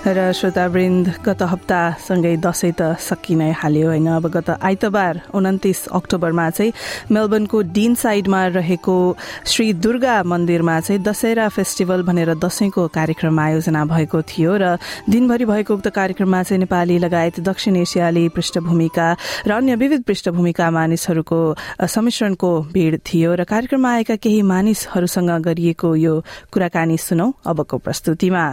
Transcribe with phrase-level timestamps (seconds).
[0.00, 6.72] र श्रोतावृन्द गत हप्तासँगै दसैँ त सकिनै हाल्यो होइन। अब गत आइतबार उन्तिस अक्टोबरमा चाहिँ
[7.12, 8.96] मेलबर्नको डिन साइडमा रहेको
[9.44, 15.74] श्री दुर्गा मन्दिरमा चाहिँ दशहरा फेस्टिभल भनेर दशैंको कार्यक्रम आयोजना भएको थियो र दिनभरि भएको
[15.74, 19.08] उक्त कार्यक्रममा चाहिँ नेपाली लगायत दक्षिण एसियाली पृष्ठभूमिका
[19.46, 21.40] र अन्य विविध पृष्ठभूमिका मानिसहरूको
[21.76, 26.14] सम्मिश्रणको भीड़ थियो र कार्यक्रममा आएका केही मानिसहरूसँग गरिएको यो
[26.48, 28.48] कुराकानी सुनौ अबको प्रस्तुतिमा।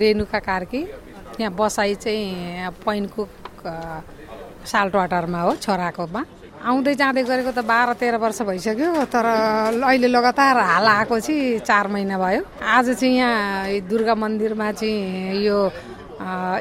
[0.00, 0.80] रेणुका कार्की।
[1.40, 3.22] यहाँ बसाइ चाहिँ पैनको
[4.64, 6.22] साल्टवाटरमा हो छोराकोमा।
[6.60, 9.26] आउँदै जाँदै गरेको त बाह्र तेह्र वर्ष भइसक्यो तर
[9.84, 15.58] अहिले लगातार हाल आएको चाहिँ चार महिना भयो। आज चाहिँ यहाँ दुर्गा मन्दिरमा चाहिँ यो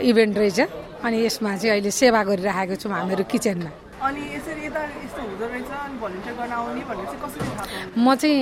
[0.08, 0.60] इभेन्ट रहेछ।
[1.04, 3.72] अनि यसमा चाहिँ अहिले सेवा गरिराखेको छौँ हामीहरू किचनमा।
[8.00, 8.40] म चाहिँ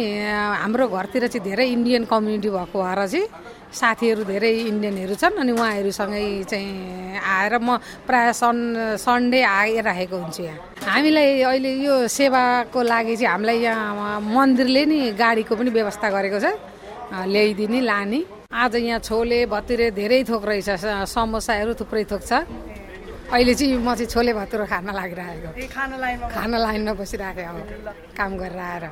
[0.62, 3.26] हाम्रो घरतिर चाहिँ धेरै इन्डियन कम्युनिटी भएको भएर चाहिँ
[3.74, 8.58] साथीहरू धेरै इन्डियनहरू छन् अनि उहाँहरूसँगै चाहिँ आएर म प्रायः सन
[9.02, 15.54] सन्डे आइरहेको हुन्छु यहाँ। हामीलाई अहिले यो सेवाको लागि चाहिँ हामीलाई यहाँ मन्दिरले नि गाडीको
[15.58, 16.54] पनि व्यवस्था गरेको छ।
[17.34, 18.20] ल्याइदिने लाने।
[18.54, 20.70] आज यहाँ छोले भतुरे धेरै थोक रहेछ
[21.12, 22.46] समोसाहरू थुप्रै थोक छ।
[23.33, 25.69] अहिले चाहिँ म चाहिँ छोले भतुरो खान लागिरहेको
[26.35, 28.85] खाना लाइनमा बसिरहेको अब काम गरेर आएर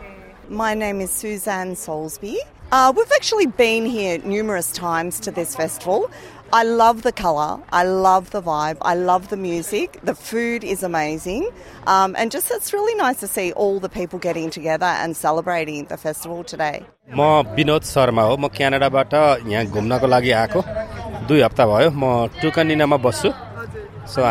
[0.51, 2.37] My name is Suzanne Soulsby.
[2.73, 6.11] Uh, we've actually been here numerous times to this festival.
[6.53, 10.83] I love the colour, I love the vibe, I love the music, the food is
[10.83, 11.49] amazing,
[11.87, 15.85] um, and just it's really nice to see all the people getting together and celebrating
[15.85, 16.83] the festival today.
[17.15, 19.15] म विनोद शर्मा हो म क्यानाडाबाट
[19.53, 20.63] यहाँ घुम्नको लागि आएको
[21.29, 23.31] दुई हप्ता भयो म टुकनिनामा बस्छु
[24.06, 24.22] सो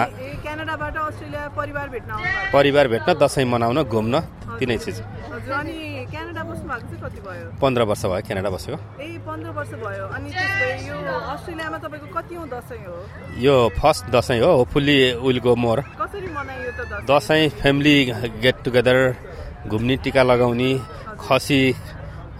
[0.44, 2.10] क्यानाडाबाट अस्ट्रेलिया परिवार भेट्न
[2.52, 4.14] परिवार भेट्न दसैँ मनाउन घुम्न
[4.58, 7.46] तिनै चिज। अनि क्यानाडा बस्नु भएको चाहिँ कति भयो?
[7.58, 12.34] पन्ध्र वर्ष भयो क्यानाडा बसेको। ए पन्ध्र वर्ष भयो। अनि त्यसो यो अस्ट्रेलियामा तपाईँको कति
[12.54, 12.96] दसैँ हो?
[13.44, 16.80] यो फर्स्ट दसैँ हो होपफुल्ली विल गो मोर। कसरी मनाइयो त
[17.10, 17.48] दसैँ?
[17.60, 17.96] फ्यामिली
[18.42, 18.98] गेट टुगेदर
[19.68, 20.70] घुम्ने टिका लगाउने
[21.18, 21.60] खसी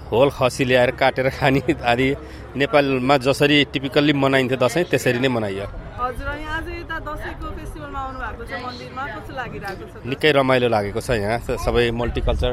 [0.08, 2.08] होल खसी ल्याएर काटेर खाने आदि
[2.56, 5.66] नेपालमा जसरी टिपिकल्ली मनाइन्थ्यो दसैँ त्यसरी नै मनाइयो।
[6.04, 10.68] हजुर अनि आज यता दसैँको फेस्टिभलमा आउनु भएको छ मन्दिरमा। कस्तो लागिरहेको छ निकै रमाइलो
[10.68, 12.52] लागेको छ यहाँ। सबै मल्टिकल्चर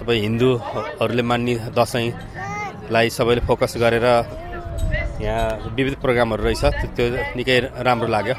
[0.00, 4.06] सबै हिन्दूहरूले मान्ने दसैँलाई सबैले फोकस गरेर
[5.20, 6.64] यहाँ विविध प्रोग्रामहरू रहेछ।
[6.96, 7.04] त्यो
[7.36, 8.34] निकै राम्रो लाग्यो।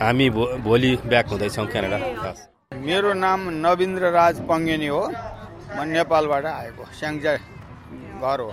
[0.00, 1.98] हामी भो भोलि ब्याक हुँदैछौँ क्यानाडा।
[2.80, 5.02] मेरो नाम नवीन्द्र राज पङ्गेनी हो।
[5.76, 7.32] म नेपालबाट आएको स्याङ्जा
[8.22, 8.50] घर हो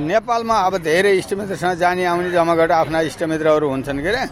[0.00, 4.24] नेपालमा अब धेरै इष्टमित्रसँग जाने आउने जमाबाट आफ्ना इष्टमित्रहरू हुन्छन् के अरे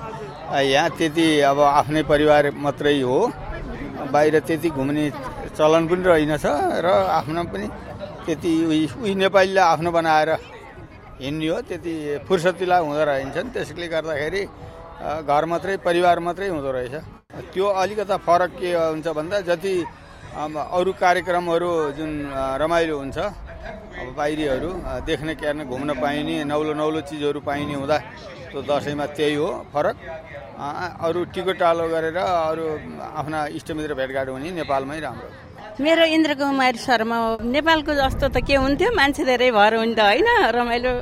[0.71, 3.19] यहाँ त्यति अब आफ्नै परिवार मात्रै हो।
[4.12, 5.05] बाहिर त्यति घुम्ने
[5.59, 6.47] चलन पनि रहेनछ
[6.85, 6.87] र
[7.19, 7.67] आफ्नो पनि
[8.27, 8.53] त्यति
[9.03, 10.31] उही नेपालीले आफ्नो बनाएर
[11.21, 11.93] हिँड्ने हो। त्यति
[12.29, 14.43] फुर्सतिला हुँदो रहन्छन् त्यसले गर्दाखेरि
[15.29, 16.95] घर मात्रै परिवार मात्रै हुँदो रहेछ।
[17.53, 19.75] त्यो अलिकता फरक के हुन्छ भन्दा जति
[20.79, 22.11] अरू कार्यक्रमहरू जुन
[22.62, 23.19] रमाइलो हुन्छ
[23.64, 24.70] अब बाहिरीहरू
[25.08, 27.97] देख्ने क्यार्न घुम्न पाइने नौलो नौलो चिजहरू पाइने हुँदा
[28.50, 29.97] त्यो दसैँमा त्यही हो फरक।
[31.06, 32.64] अरू टिकटालो गरेर अरू
[33.20, 35.28] आफ्ना इष्टमित्र भेटघाट हुने नेपालमै राम्रो।
[35.80, 38.91] मेरो इन्द्र कुमारी शर्मा हो नेपालको जस्तो त के हुन्थ्यो?
[38.94, 40.28] मान्छे धेरै भएर हुन्छ होइन?
[40.54, 40.92] रमाइलो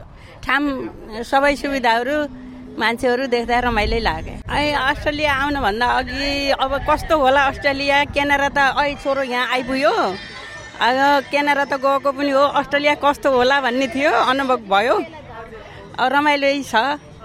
[0.44, 0.62] ठाम
[1.30, 2.16] सबै सुविधाहरू
[2.80, 7.96] मान्छेहरू देख्दा रमाइलो लाग्यो अहिले अस्ट्रेलिया आउनुभन्दा अघि अब कस्तो होला अस्ट्रेलिया?
[8.16, 9.94] क्यानाडा त अहिले छोरो यहाँ आइपुग्यो।
[10.80, 14.96] क्यानाडा त गएको पनि हो अस्ट्रेलिया कस्तो होला भन्ने थियो अनुभव भयो।
[16.00, 16.74] रमाइलो छ।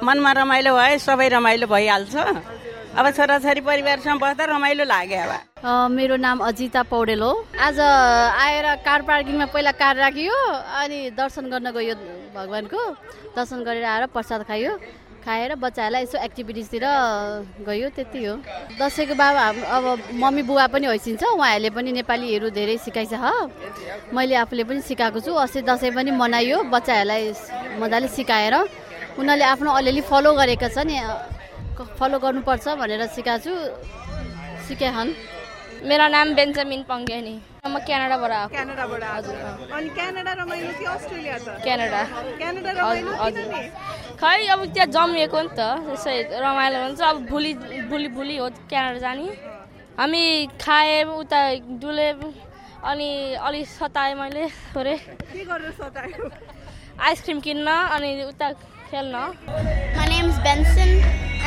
[0.04, 2.16] मनमा रमाइलो भयो सबै रमाइलो भइहाल्छ।
[2.98, 5.32] अब छोराछोरी परिवारसँग बस्दा रमाइलो लाग्यो अब।
[5.90, 10.38] मेरो नाम अजिता पौडेल हो। आज आएर कार पार्किङमा पहिला कार राखियो
[10.82, 11.96] अनि दर्शन गर्न गयो
[12.38, 12.82] भगवान्को।
[13.36, 14.72] दर्शन गरेर आएर प्रसाद खायो।
[15.28, 16.84] खाएर बच्चाहरूलाई यसो एक्टिभिटिजतिर
[17.68, 18.34] गयो त्यति हो।
[18.80, 19.44] दसैँको बाबा
[19.76, 23.12] अब मम्मी बुवा पनि होइसिन्छ उहाँहरूले पनि नेपालीहरू धेरै सिकाइछ
[24.16, 27.24] मैले आफूले पनि सिकाएको छु। अस्ति दसैँ पनि मनाइयो बच्चाहरूलाई
[27.76, 28.56] मजाले सिकाएर।
[29.20, 30.96] उनीहरूले आफ्नो अलिअलि फलो गरेका छन्
[32.00, 33.54] फलो गर्नुपर्छ भनेर सिकाएको छु।
[34.64, 35.12] सिकाइछन्
[35.84, 37.36] मेरो नाम बेन्जामिन पङ्गेनी।
[37.74, 39.36] म क्यानाडाबाट आएको क्यानाडाबाट हजुर
[39.78, 42.02] अनि क्यानाडा रमाइलो कि अस्ट्रेलिया त क्यानाडा
[42.42, 43.46] क्यानाडा रमाइलो हजुर
[44.22, 46.16] खै अब त्यहाँ जमिएको नि त त्यसै
[46.46, 47.52] रमाइलो हुन्छ अब भोलि
[47.92, 49.26] भोलि भोलि हो क्यानाडा जाने
[50.00, 50.24] हामी
[50.64, 51.42] खाएँ उता
[51.82, 52.10] डुले
[52.90, 53.10] अनि
[53.48, 54.44] अलिक सताएँ मैले
[54.74, 54.98] थोरै
[55.34, 56.30] के गरेर सतायो
[57.10, 58.48] आइसक्रिम किन्न अनि उता
[58.92, 59.16] खेल्न
[59.98, 60.92] My name is Benson.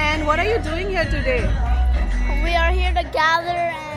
[0.07, 1.43] And what are you doing here today?
[2.45, 3.90] We are here to gather and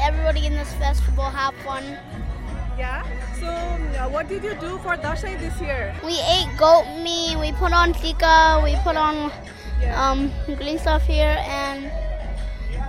[0.00, 1.84] everybody in this festival, have fun.
[2.78, 3.04] Yeah.
[3.40, 5.94] So, uh, what did you do for Dasai this year?
[6.04, 9.32] We ate goat meat, we put on tika, we put on
[9.94, 11.90] um, glee stuff here, and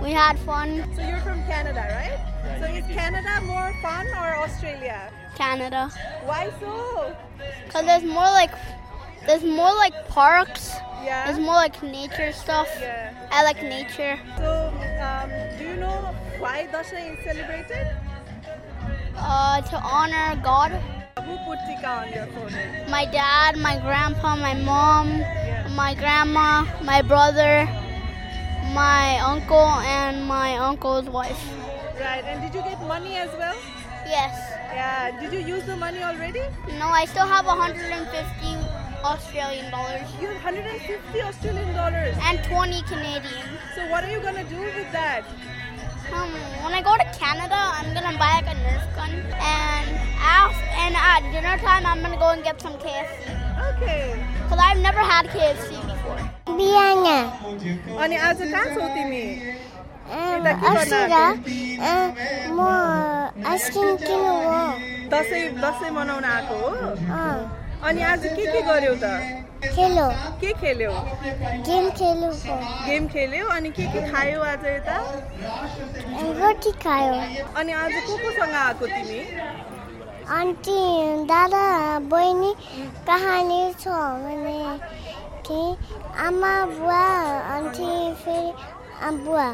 [0.02, 0.88] we had fun.
[0.96, 2.18] So you're from Canada, right?
[2.60, 5.12] So is Canada more fun or Australia?
[5.36, 5.90] Canada.
[6.24, 7.16] Why so?
[7.70, 8.50] Cause there's more like
[9.26, 10.74] there's more like parks.
[11.02, 11.26] Yeah.
[11.26, 12.68] There's more like nature stuff.
[12.80, 13.12] Yeah.
[13.30, 14.18] I like nature.
[14.36, 17.86] So, um, do you know why Dasai is celebrated?
[19.16, 20.72] Uh, to honor God.
[21.24, 22.88] Who put tika on your forehead?
[22.88, 25.20] My dad, my grandpa, my mom,
[25.74, 27.68] my grandma, my brother,
[28.72, 31.40] my uncle, and my uncle's wife.
[32.00, 32.24] Right.
[32.24, 33.56] And did you get money as well?
[34.06, 34.34] Yes.
[34.72, 35.20] Yeah.
[35.20, 36.42] Did you use the money already?
[36.78, 38.69] No, I still have 150
[39.03, 40.07] Australian dollars.
[40.21, 42.15] You have 150 Australian dollars.
[42.23, 43.59] And 20 Canadian.
[43.75, 45.23] So what are you gonna do with that?
[46.13, 46.31] Um,
[46.63, 49.87] when I go to Canada, I'm gonna buy like a Nerf gun, and
[50.21, 53.33] after, and at dinner time, I'm gonna go and get some KFC.
[53.69, 54.23] Okay.
[54.49, 56.19] Cause I've never had KFC before.
[56.57, 57.05] बिहान
[58.03, 59.23] अनि आज कहाँ छौ तिमी
[60.07, 62.53] यता के गर्न अस्तिर आएको?
[62.55, 62.59] म
[63.51, 64.59] आइसक्रिम किन्नु हो
[65.13, 66.69] दसैँ दसैँ मनाउन आएको हो
[67.17, 67.35] अँ,
[67.88, 69.08] अनि आज के के गर्यौ त?
[69.74, 70.06] खेलो
[70.40, 70.90] के खेल्यौ?
[71.68, 72.56] गेम खेल्नु हो
[72.86, 73.46] गेम खेल्यौ?
[73.56, 74.96] अनि के के खायौ आज यता?
[76.40, 79.20] रोटी खायो। अनि आज को कोसँग आएको तिमी?
[80.38, 80.78] आन्टी
[81.32, 81.64] दादा
[82.12, 82.52] बहिनी
[83.08, 84.60] कहाँनिर छ भने
[85.48, 85.60] कि
[86.26, 87.02] आमा बुवा
[87.56, 87.90] आन्टी
[88.24, 89.48] फेरि बुवा।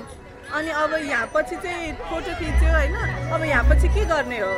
[0.57, 2.95] अनि अब यहाँ पछि चाहिँ फोटो खिच्यो होइन?
[3.35, 4.53] अब यहाँ पछि के गर्ने हो?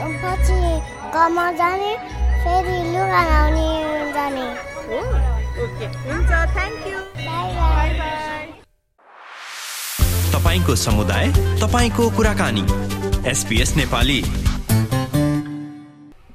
[0.00, 0.60] पछि
[1.14, 1.92] घरमा जाने
[2.42, 3.68] फेरि लुगा लाउने
[4.14, 4.46] जाने।
[4.86, 5.00] हो
[5.64, 8.48] ओके हुन्छ थ्याङ्क यू बाई बाई
[10.32, 11.26] तपाईँको समुदाय
[11.62, 12.64] तपाईँको कुराकानी।
[13.30, 14.22] एसपीएस नेपाली।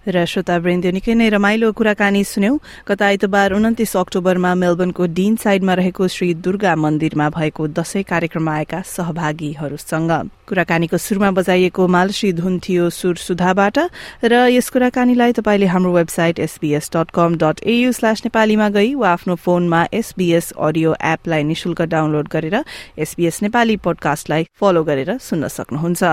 [0.08, 2.58] र श्रोतावृन्द निकै नै रमाइलो कुराकानी सुन्यौं।
[2.88, 8.82] गत आइतबार उन्तिस अक्टोबरमा मेलबर्नको डीन साइडमा रहेको श्री दुर्गा मन्दिरमा भएको दशैं कार्यक्रममा आएका
[8.86, 10.12] सहभागीहरूसँग।
[10.48, 13.78] कुराकानीको सुरुमा बजाइएको मालश्री धुन थियो सुर सुधाबाट
[14.24, 19.10] र यस कुराकानीलाई तपाईँले हाम्रो website SBS dot com dot AU slash नेपालीमा गई वा
[19.10, 22.64] आफ्नो फोनमा एसबीएस अडियो एपलाई निशुल्क डाउनलोड गरेर
[23.00, 26.04] एसबीएस नेपाली पोडकास्टलाई फलो गरेर सुन्न सक्नुहुन्छ।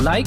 [0.00, 0.26] लाइक